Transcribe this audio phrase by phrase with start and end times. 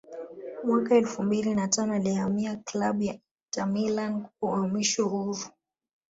[0.63, 3.13] Mwaka elfu mbili na tano alihamia klabu ya
[3.45, 5.43] Inter Milan kwa uhamisho huru